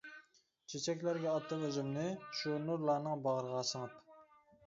چېچەكلەرگە 0.71 1.33
ئاتتىم 1.33 1.65
ئۆزۈمنى، 1.67 2.07
شۇ 2.39 2.55
نۇرلارنىڭ 2.63 3.21
باغرىغا 3.27 3.61
سىڭىپ. 3.73 4.19